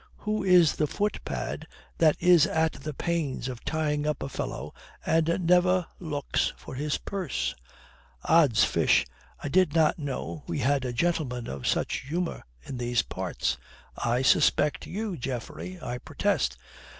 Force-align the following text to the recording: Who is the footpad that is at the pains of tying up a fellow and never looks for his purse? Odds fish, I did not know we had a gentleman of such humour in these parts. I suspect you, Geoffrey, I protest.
Who 0.15 0.43
is 0.43 0.77
the 0.77 0.87
footpad 0.87 1.67
that 1.99 2.15
is 2.19 2.47
at 2.47 2.71
the 2.73 2.91
pains 2.91 3.47
of 3.47 3.63
tying 3.63 4.07
up 4.07 4.23
a 4.23 4.29
fellow 4.29 4.73
and 5.05 5.45
never 5.45 5.85
looks 5.99 6.53
for 6.57 6.73
his 6.73 6.97
purse? 6.97 7.53
Odds 8.25 8.63
fish, 8.63 9.05
I 9.43 9.47
did 9.47 9.75
not 9.75 9.99
know 9.99 10.43
we 10.47 10.57
had 10.57 10.85
a 10.85 10.91
gentleman 10.91 11.45
of 11.47 11.67
such 11.67 12.01
humour 12.07 12.41
in 12.63 12.77
these 12.79 13.03
parts. 13.03 13.59
I 13.95 14.23
suspect 14.23 14.87
you, 14.87 15.17
Geoffrey, 15.17 15.77
I 15.79 15.99
protest. 15.99 16.57